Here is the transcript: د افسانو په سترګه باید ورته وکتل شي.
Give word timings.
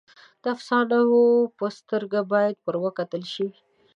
د 0.41 0.45
افسانو 0.55 0.99
په 1.57 1.65
سترګه 1.77 2.19
باید 2.31 2.55
ورته 2.65 2.79
وکتل 2.85 3.23
شي. 3.33 3.47